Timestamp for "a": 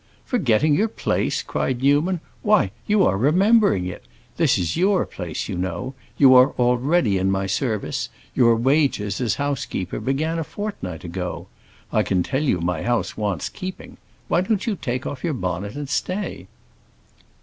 10.39-10.43